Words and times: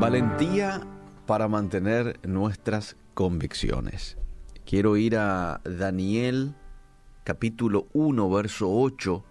Valentía 0.00 0.80
para 1.24 1.46
mantener 1.46 2.18
nuestras 2.26 2.96
convicciones. 3.14 4.18
Quiero 4.66 4.96
ir 4.96 5.16
a 5.16 5.60
Daniel 5.64 6.56
capítulo 7.22 7.86
1, 7.92 8.28
verso 8.28 8.70
8. 8.70 9.24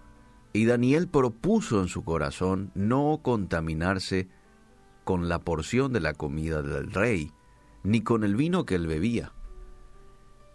Y 0.54 0.64
Daniel 0.64 1.08
propuso 1.08 1.80
en 1.80 1.88
su 1.88 2.02
corazón 2.02 2.72
no 2.74 3.20
contaminarse 3.22 4.28
con 5.04 5.28
la 5.28 5.40
porción 5.40 5.92
de 5.92 6.00
la 6.00 6.14
comida 6.14 6.62
del 6.62 6.90
rey, 6.90 7.32
ni 7.82 8.00
con 8.00 8.24
el 8.24 8.34
vino 8.34 8.64
que 8.64 8.76
él 8.76 8.86
bebía. 8.86 9.32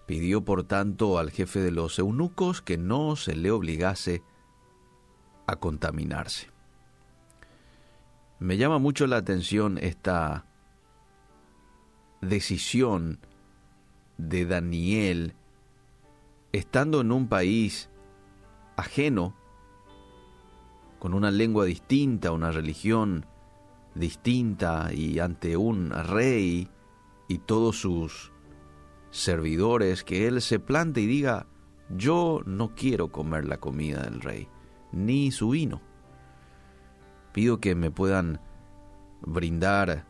Pidió 0.08 0.44
por 0.44 0.64
tanto 0.64 1.20
al 1.20 1.30
jefe 1.30 1.60
de 1.60 1.72
los 1.72 2.00
eunucos 2.00 2.62
que 2.64 2.78
no 2.78 3.16
se 3.16 3.36
le 3.36 3.52
obligase 3.52 4.24
a 5.46 5.58
contaminarse. 5.58 6.59
Me 8.40 8.56
llama 8.56 8.80
mucho 8.80 9.06
la 9.06 9.18
atención 9.18 9.78
esta 9.78 10.46
decisión 12.22 13.20
de 14.18 14.46
Daniel 14.46 15.34
estando 16.54 17.02
en 17.02 17.12
un 17.12 17.28
país 17.28 17.90
ajeno, 18.78 19.36
con 21.00 21.14
una 21.14 21.32
lengua 21.32 21.66
distinta, 21.66 22.32
una 22.32 22.52
religión 22.52 23.26
distinta 23.94 24.94
y 24.94 25.20
ante 25.20 25.58
un 25.58 25.90
rey 25.90 26.70
y 27.28 27.40
todos 27.40 27.82
sus 27.82 28.32
servidores, 29.12 30.06
que 30.06 30.28
él 30.28 30.42
se 30.42 30.60
plante 30.60 31.02
y 31.02 31.08
diga, 31.08 31.46
yo 31.90 32.42
no 32.46 32.74
quiero 32.74 33.12
comer 33.12 33.46
la 33.46 33.58
comida 33.58 34.04
del 34.04 34.22
rey, 34.22 34.48
ni 34.94 35.32
su 35.32 35.50
vino. 35.50 35.89
Pido 37.32 37.60
que 37.60 37.76
me 37.76 37.92
puedan 37.92 38.40
brindar 39.22 40.06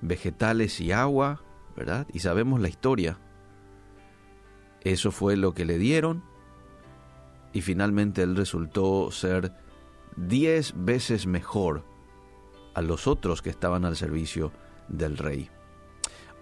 vegetales 0.00 0.80
y 0.80 0.92
agua, 0.92 1.42
¿verdad? 1.76 2.06
Y 2.12 2.20
sabemos 2.20 2.60
la 2.60 2.68
historia. 2.68 3.18
Eso 4.82 5.10
fue 5.10 5.36
lo 5.36 5.54
que 5.54 5.64
le 5.64 5.78
dieron 5.78 6.22
y 7.52 7.62
finalmente 7.62 8.22
él 8.22 8.36
resultó 8.36 9.10
ser 9.10 9.52
diez 10.16 10.74
veces 10.76 11.26
mejor 11.26 11.84
a 12.74 12.82
los 12.82 13.06
otros 13.06 13.40
que 13.42 13.50
estaban 13.50 13.84
al 13.84 13.96
servicio 13.96 14.52
del 14.88 15.16
rey. 15.16 15.48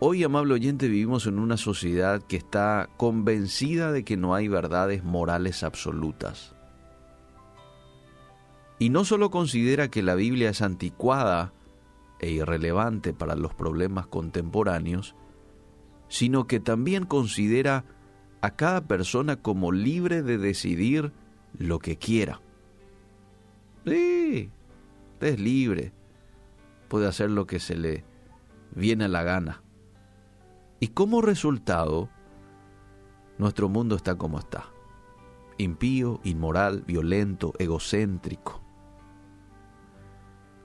Hoy, 0.00 0.24
amable 0.24 0.54
oyente, 0.54 0.88
vivimos 0.88 1.26
en 1.26 1.38
una 1.38 1.56
sociedad 1.56 2.22
que 2.22 2.36
está 2.36 2.88
convencida 2.96 3.92
de 3.92 4.04
que 4.04 4.16
no 4.16 4.34
hay 4.34 4.48
verdades 4.48 5.04
morales 5.04 5.62
absolutas. 5.62 6.56
Y 8.82 8.90
no 8.90 9.04
solo 9.04 9.30
considera 9.30 9.92
que 9.92 10.02
la 10.02 10.16
Biblia 10.16 10.50
es 10.50 10.60
anticuada 10.60 11.52
e 12.18 12.32
irrelevante 12.32 13.12
para 13.12 13.36
los 13.36 13.54
problemas 13.54 14.08
contemporáneos, 14.08 15.14
sino 16.08 16.48
que 16.48 16.58
también 16.58 17.06
considera 17.06 17.84
a 18.40 18.56
cada 18.56 18.88
persona 18.88 19.36
como 19.36 19.70
libre 19.70 20.24
de 20.24 20.36
decidir 20.36 21.12
lo 21.56 21.78
que 21.78 21.96
quiera. 21.96 22.40
Sí, 23.86 24.50
es 25.20 25.38
libre, 25.38 25.92
puede 26.88 27.06
hacer 27.06 27.30
lo 27.30 27.46
que 27.46 27.60
se 27.60 27.76
le 27.76 28.04
viene 28.74 29.04
a 29.04 29.08
la 29.08 29.22
gana. 29.22 29.62
Y 30.80 30.88
como 30.88 31.22
resultado, 31.22 32.08
nuestro 33.38 33.68
mundo 33.68 33.94
está 33.94 34.16
como 34.16 34.40
está. 34.40 34.64
Impío, 35.56 36.18
inmoral, 36.24 36.82
violento, 36.84 37.52
egocéntrico. 37.60 38.60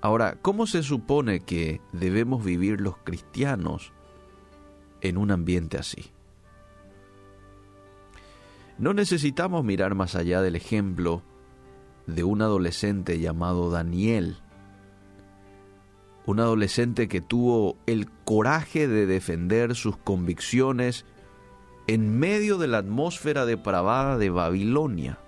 Ahora, 0.01 0.37
¿cómo 0.41 0.67
se 0.67 0.83
supone 0.83 1.39
que 1.39 1.81
debemos 1.91 2.43
vivir 2.43 2.81
los 2.81 2.97
cristianos 2.97 3.91
en 5.01 5.17
un 5.17 5.31
ambiente 5.31 5.77
así? 5.77 6.11
No 8.77 8.93
necesitamos 8.93 9.63
mirar 9.63 9.95
más 9.95 10.15
allá 10.15 10.41
del 10.41 10.55
ejemplo 10.55 11.23
de 12.05 12.23
un 12.23 12.41
adolescente 12.41 13.19
llamado 13.19 13.71
Daniel, 13.71 14.37
un 16.27 16.39
adolescente 16.39 17.07
que 17.07 17.21
tuvo 17.21 17.77
el 17.87 18.09
coraje 18.23 18.87
de 18.87 19.07
defender 19.07 19.75
sus 19.75 19.97
convicciones 19.97 21.05
en 21.87 22.19
medio 22.19 22.57
de 22.57 22.67
la 22.67 22.79
atmósfera 22.79 23.45
depravada 23.45 24.17
de 24.17 24.29
Babilonia. 24.29 25.19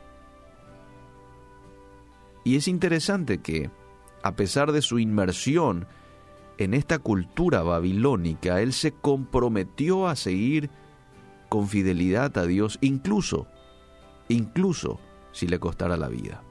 Y 2.44 2.58
es 2.58 2.68
interesante 2.68 3.40
que 3.40 3.72
a 4.24 4.36
pesar 4.36 4.72
de 4.72 4.82
su 4.82 5.00
inmersión 5.00 5.88
en 6.58 6.74
esta 6.74 7.00
cultura 7.00 7.62
babilónica, 7.62 8.62
él 8.62 8.74
se 8.74 8.92
comprometió 8.92 10.08
a 10.08 10.16
seguir 10.16 10.70
con 11.48 11.68
fidelidad 11.68 12.38
a 12.38 12.46
Dios, 12.46 12.78
incluso, 12.82 13.48
incluso 14.28 15.00
si 15.32 15.48
le 15.48 15.60
costara 15.60 15.98
la 15.98 16.10
vida. 16.10 16.44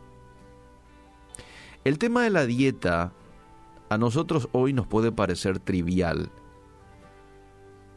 El 1.85 1.99
tema 1.99 2.23
de 2.23 2.31
la 2.31 2.47
dieta 2.47 3.13
a 3.89 3.99
nosotros 3.99 4.49
hoy 4.53 4.73
nos 4.73 4.87
puede 4.87 5.13
parecer 5.13 5.59
trivial, 5.59 6.31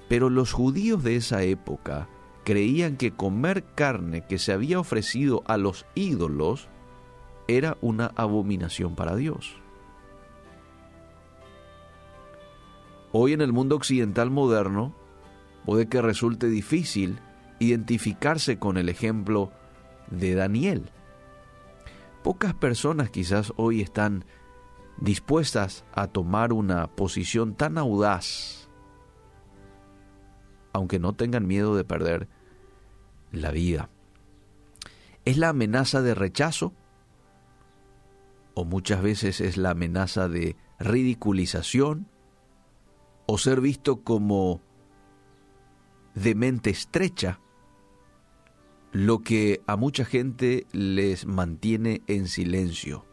pero 0.08 0.30
los 0.30 0.52
judíos 0.52 1.04
de 1.04 1.16
esa 1.16 1.44
época 1.44 2.10
creían 2.44 2.98
que 2.98 3.12
comer 3.12 3.64
carne 3.76 4.26
que 4.28 4.38
se 4.38 4.52
había 4.52 4.80
ofrecido 4.80 5.44
a 5.48 5.58
los 5.58 5.86
ídolos 5.96 6.68
era 7.58 7.78
una 7.82 8.08
abominación 8.16 8.96
para 8.96 9.16
Dios. 9.16 9.56
Hoy 13.12 13.34
en 13.34 13.42
el 13.42 13.52
mundo 13.52 13.76
occidental 13.76 14.30
moderno 14.30 14.94
puede 15.66 15.88
que 15.88 16.02
resulte 16.02 16.48
difícil 16.48 17.20
identificarse 17.60 18.58
con 18.58 18.78
el 18.78 18.90
ejemplo 18.90 19.52
de 20.10 20.36
Daniel. 20.36 20.90
Pocas 22.24 22.54
personas 22.54 23.10
quizás 23.10 23.54
hoy 23.58 23.82
están 23.82 24.26
dispuestas 24.98 25.84
a 25.94 26.08
tomar 26.08 26.54
una 26.54 26.88
posición 26.88 27.56
tan 27.56 27.78
audaz, 27.78 28.70
aunque 30.74 31.00
no 31.00 31.14
tengan 31.14 31.48
miedo 31.48 31.76
de 31.76 31.84
perder 31.84 32.28
la 33.32 33.52
vida. 33.52 33.90
¿Es 35.26 35.38
la 35.38 35.50
amenaza 35.50 36.02
de 36.02 36.16
rechazo? 36.16 36.74
¿O 38.54 38.66
muchas 38.66 39.02
veces 39.02 39.42
es 39.42 39.58
la 39.58 39.72
amenaza 39.72 40.28
de 40.28 40.56
ridiculización? 40.80 42.08
¿O 43.26 43.38
ser 43.38 43.62
visto 43.62 44.02
como 44.02 44.62
de 46.16 46.36
mente 46.36 46.70
estrecha, 46.70 47.40
lo 48.92 49.20
que 49.20 49.62
a 49.68 49.78
mucha 49.78 50.04
gente 50.06 50.68
les 50.72 51.26
mantiene 51.26 52.02
en 52.08 52.28
silencio. 52.28 53.06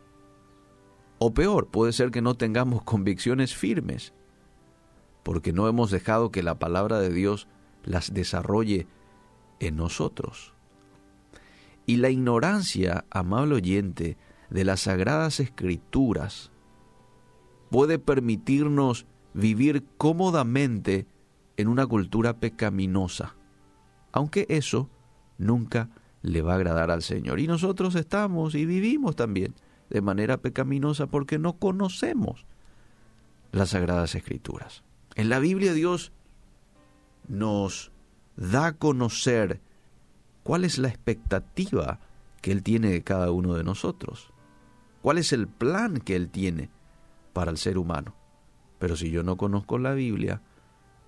O 1.19 1.33
peor, 1.35 1.69
puede 1.69 1.93
ser 1.93 2.11
que 2.11 2.23
no 2.23 2.35
tengamos 2.35 2.83
convicciones 2.83 3.55
firmes, 3.55 4.13
porque 5.23 5.53
no 5.53 5.69
hemos 5.69 5.91
dejado 5.91 6.31
que 6.31 6.43
la 6.43 6.59
palabra 6.59 6.99
de 7.01 7.13
Dios 7.13 7.49
las 7.85 8.13
desarrolle 8.13 8.87
en 9.61 9.77
nosotros. 9.77 10.55
Y 11.87 11.97
la 11.97 12.11
ignorancia, 12.11 13.05
amable 13.11 13.57
oyente, 13.57 14.17
de 14.51 14.65
las 14.65 14.81
sagradas 14.81 15.41
escrituras 15.41 16.51
puede 17.71 17.99
permitirnos 17.99 19.07
vivir 19.35 19.85
cómodamente 19.99 21.07
en 21.57 21.69
una 21.69 21.87
cultura 21.87 22.39
pecaminosa, 22.39 23.35
aunque 24.13 24.47
eso 24.49 24.89
nunca 25.37 25.91
le 26.23 26.43
va 26.43 26.53
a 26.53 26.57
agradar 26.57 26.91
al 26.91 27.03
Señor. 27.03 27.41
Y 27.41 27.47
nosotros 27.47 27.95
estamos 27.95 28.55
y 28.55 28.65
vivimos 28.65 29.17
también 29.17 29.55
de 29.91 30.01
manera 30.01 30.39
pecaminosa 30.39 31.07
porque 31.07 31.39
no 31.39 31.55
conocemos 31.55 32.47
las 33.53 33.71
sagradas 33.71 34.15
escrituras. 34.15 34.83
En 35.15 35.29
la 35.29 35.39
Biblia 35.39 35.73
Dios 35.73 36.13
nos 37.29 37.93
da 38.37 38.67
a 38.67 38.73
conocer 38.75 39.61
cuál 40.43 40.65
es 40.65 40.79
la 40.79 40.89
expectativa 40.89 42.01
que 42.41 42.53
Él 42.53 42.63
tiene 42.63 42.91
de 42.91 43.03
cada 43.03 43.31
uno 43.31 43.55
de 43.55 43.65
nosotros, 43.65 44.31
cuál 45.03 45.19
es 45.19 45.33
el 45.33 45.49
plan 45.49 45.99
que 45.99 46.17
Él 46.17 46.31
tiene 46.31 46.71
para 47.33 47.51
el 47.51 47.59
ser 47.59 47.79
humano. 47.79 48.15
Pero 48.79 48.97
si 48.97 49.11
yo 49.11 49.23
no 49.23 49.37
conozco 49.37 49.79
la 49.79 49.95
Biblia, 49.95 50.43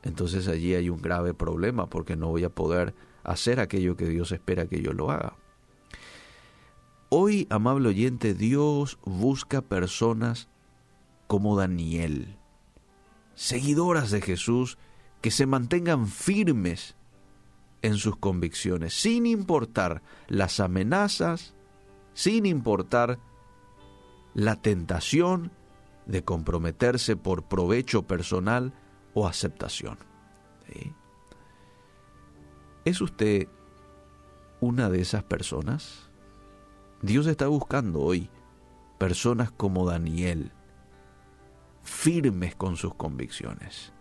entonces 0.03 0.49
allí 0.49 0.75
hay 0.75 0.89
un 0.89 1.01
grave 1.01 1.35
problema 1.35 1.87
porque 1.89 2.17
no 2.17 2.29
voy 2.29 2.45
a 2.45 2.51
poder 2.51 2.95
hacer 3.23 3.61
aquello 3.61 3.97
que 3.97 4.07
Dios 4.07 4.33
espera 4.33 4.67
que 4.67 4.81
yo 4.81 4.93
lo 4.93 5.11
haga. 5.11 5.37
Hoy, 7.09 7.47
amable 7.51 7.89
oyente, 7.89 8.35
Dios 8.35 8.99
busca 9.05 9.63
personas 9.63 10.49
como 11.27 11.57
Daniel, 11.57 12.37
seguidoras 13.35 14.11
de 14.11 14.21
Jesús, 14.21 14.79
que 15.21 15.31
se 15.31 15.47
mantengan 15.47 16.07
firmes 16.07 16.95
en 17.83 17.97
sus 17.97 18.17
convicciones, 18.17 18.95
sin 18.95 19.27
importar 19.27 20.03
las 20.29 20.61
amenazas, 20.61 21.55
sin 22.15 22.47
importar 22.47 23.19
la 24.35 24.57
tentación 24.57 25.51
de 26.07 26.25
comprometerse 26.25 27.17
por 27.17 27.45
provecho 27.45 28.03
personal 28.03 28.73
o 29.15 29.27
aceptación. 29.27 29.99
¿Es 32.85 33.01
usted 33.01 33.49
una 34.61 34.89
de 34.89 35.01
esas 35.01 35.23
personas? 35.23 36.09
Dios 37.03 37.27
está 37.27 37.47
buscando 37.47 38.01
hoy 38.01 38.31
personas 38.99 39.51
como 39.51 39.87
Daniel, 39.87 40.53
firmes 41.83 42.55
con 42.55 42.77
sus 42.77 42.95
convicciones. 42.95 43.93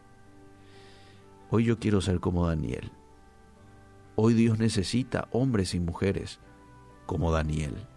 Hoy 1.49 1.65
yo 1.65 1.79
quiero 1.79 2.01
ser 2.01 2.19
como 2.19 2.47
Daniel. 2.47 2.91
Hoy 4.15 4.33
Dios 4.33 4.59
necesita 4.59 5.27
hombres 5.31 5.73
y 5.73 5.79
mujeres 5.79 6.39
como 7.05 7.31
Daniel, 7.31 7.87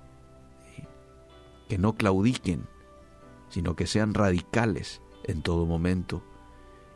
que 1.73 1.79
no 1.79 1.95
claudiquen, 1.95 2.67
sino 3.49 3.77
que 3.77 3.87
sean 3.87 4.13
radicales 4.13 5.01
en 5.25 5.41
todo 5.41 5.65
momento 5.65 6.23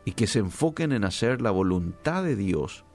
y 0.05 0.11
que 0.11 0.27
se 0.27 0.37
enfoquen 0.37 0.91
en 0.91 1.03
hacer 1.03 1.41
la 1.41 1.49
voluntad 1.49 2.23
de 2.23 2.35
Dios 2.35 2.85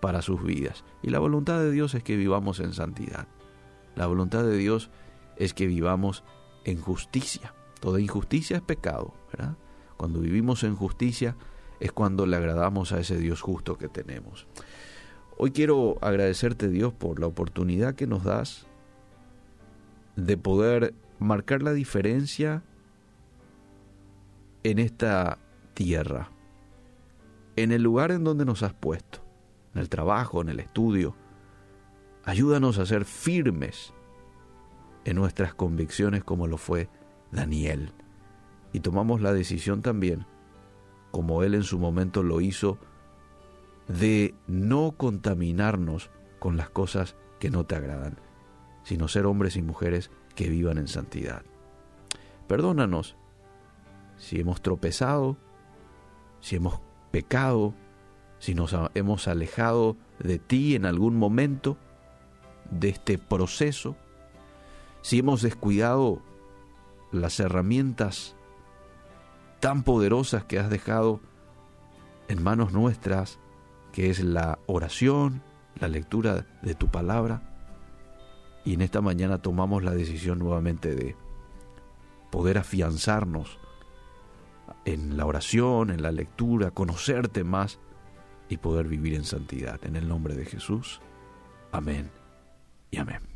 para 0.00 0.22
sus 0.22 0.40
vidas. 0.40 0.84
Y 1.02 1.10
la 1.10 1.18
voluntad 1.18 1.58
de 1.58 1.72
Dios 1.72 1.96
es 1.96 2.04
que 2.04 2.14
vivamos 2.14 2.60
en 2.60 2.72
santidad. 2.72 3.26
La 3.96 4.06
voluntad 4.06 4.44
de 4.44 4.56
Dios 4.56 4.90
es 5.36 5.52
que 5.52 5.66
vivamos 5.66 6.22
en 6.64 6.80
justicia. 6.80 7.52
Toda 7.80 8.00
injusticia 8.00 8.58
es 8.58 8.62
pecado. 8.62 9.12
Cuando 9.96 10.20
vivimos 10.20 10.62
en 10.62 10.76
justicia 10.76 11.34
es 11.80 11.90
cuando 11.90 12.24
le 12.24 12.36
agradamos 12.36 12.92
a 12.92 13.00
ese 13.00 13.18
Dios 13.18 13.40
justo 13.40 13.76
que 13.76 13.88
tenemos. 13.88 14.46
Hoy 15.38 15.50
quiero 15.50 15.98
agradecerte 16.02 16.68
Dios 16.68 16.92
por 16.92 17.18
la 17.18 17.26
oportunidad 17.26 17.96
que 17.96 18.06
nos 18.06 18.22
das 18.22 18.68
de 20.14 20.36
poder 20.36 20.94
marcar 21.18 21.62
la 21.62 21.72
diferencia 21.72 22.62
en 24.62 24.78
esta 24.78 25.38
tierra, 25.74 26.30
en 27.56 27.72
el 27.72 27.82
lugar 27.82 28.12
en 28.12 28.24
donde 28.24 28.44
nos 28.44 28.62
has 28.62 28.74
puesto, 28.74 29.20
en 29.74 29.80
el 29.80 29.88
trabajo, 29.88 30.40
en 30.40 30.48
el 30.48 30.60
estudio. 30.60 31.16
Ayúdanos 32.24 32.78
a 32.78 32.86
ser 32.86 33.04
firmes 33.04 33.92
en 35.04 35.16
nuestras 35.16 35.54
convicciones 35.54 36.22
como 36.22 36.46
lo 36.46 36.56
fue 36.56 36.88
Daniel. 37.30 37.92
Y 38.72 38.80
tomamos 38.80 39.20
la 39.20 39.32
decisión 39.32 39.82
también, 39.82 40.26
como 41.10 41.42
él 41.42 41.54
en 41.54 41.64
su 41.64 41.78
momento 41.78 42.22
lo 42.22 42.40
hizo, 42.40 42.78
de 43.88 44.34
no 44.46 44.94
contaminarnos 44.96 46.10
con 46.38 46.56
las 46.56 46.70
cosas 46.70 47.16
que 47.38 47.50
no 47.50 47.64
te 47.64 47.74
agradan, 47.74 48.18
sino 48.84 49.08
ser 49.08 49.26
hombres 49.26 49.56
y 49.56 49.62
mujeres 49.62 50.10
que 50.34 50.48
vivan 50.48 50.78
en 50.78 50.88
santidad. 50.88 51.42
Perdónanos 52.46 53.16
si 54.16 54.40
hemos 54.40 54.62
tropezado, 54.62 55.36
si 56.40 56.56
hemos 56.56 56.80
pecado, 57.10 57.74
si 58.38 58.54
nos 58.54 58.74
hemos 58.94 59.28
alejado 59.28 59.96
de 60.18 60.38
ti 60.38 60.74
en 60.74 60.86
algún 60.86 61.16
momento 61.16 61.78
de 62.70 62.88
este 62.88 63.18
proceso, 63.18 63.96
si 65.02 65.18
hemos 65.18 65.42
descuidado 65.42 66.22
las 67.12 67.38
herramientas 67.40 68.34
tan 69.60 69.82
poderosas 69.84 70.44
que 70.44 70.58
has 70.58 70.70
dejado 70.70 71.20
en 72.28 72.42
manos 72.42 72.72
nuestras, 72.72 73.38
que 73.92 74.10
es 74.10 74.20
la 74.20 74.58
oración, 74.66 75.42
la 75.78 75.88
lectura 75.88 76.46
de 76.62 76.74
tu 76.74 76.88
palabra, 76.88 77.51
y 78.64 78.74
en 78.74 78.82
esta 78.82 79.00
mañana 79.00 79.38
tomamos 79.38 79.82
la 79.82 79.92
decisión 79.92 80.38
nuevamente 80.38 80.94
de 80.94 81.16
poder 82.30 82.58
afianzarnos 82.58 83.58
en 84.84 85.16
la 85.16 85.26
oración, 85.26 85.90
en 85.90 86.02
la 86.02 86.12
lectura, 86.12 86.70
conocerte 86.70 87.44
más 87.44 87.78
y 88.48 88.56
poder 88.58 88.88
vivir 88.88 89.14
en 89.14 89.24
santidad. 89.24 89.84
En 89.84 89.96
el 89.96 90.08
nombre 90.08 90.34
de 90.34 90.44
Jesús. 90.44 91.00
Amén 91.72 92.10
y 92.90 92.98
amén. 92.98 93.31